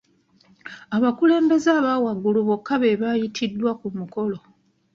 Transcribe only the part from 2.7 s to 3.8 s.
beebayitiddwa